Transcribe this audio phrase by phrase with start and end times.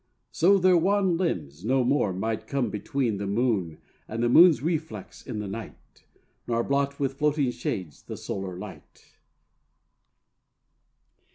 [0.31, 3.77] So their wan limbs no more might come between The moon
[4.07, 6.05] and the moon's reflex in the night;
[6.47, 9.11] Nor blot with floating shades the solar light.